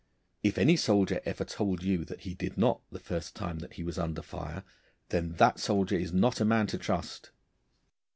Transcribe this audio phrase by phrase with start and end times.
[0.41, 3.83] If any soldier ever told you that he did not the first time that he
[3.83, 4.63] was under fire,
[5.09, 7.29] then that soldier is not a man to trust.